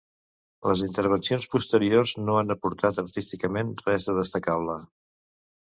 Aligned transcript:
Les 0.69 0.79
intervencions 0.85 1.45
posteriors 1.51 2.15
no 2.23 2.39
han 2.39 2.55
aportat 2.55 3.03
artísticament 3.05 3.71
res 3.85 4.09
de 4.09 4.17
destacable. 4.23 4.83